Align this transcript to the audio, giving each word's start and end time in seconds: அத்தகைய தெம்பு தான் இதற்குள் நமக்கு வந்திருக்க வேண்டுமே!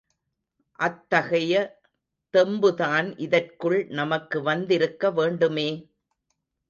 அத்தகைய 0.79 1.53
தெம்பு 2.33 2.75
தான் 2.75 3.17
இதற்குள் 3.17 3.79
நமக்கு 3.91 4.41
வந்திருக்க 4.41 5.11
வேண்டுமே! 5.11 5.69